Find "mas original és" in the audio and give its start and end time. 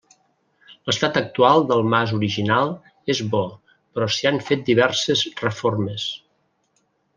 1.95-3.21